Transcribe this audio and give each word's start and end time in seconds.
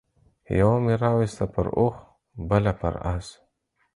يوه 0.59 0.75
مې 0.83 0.93
راوسته 1.03 1.45
پر 1.53 1.67
اوښ 1.77 1.95
بله 2.49 2.71
پر 2.79 2.93
اس 3.13 3.27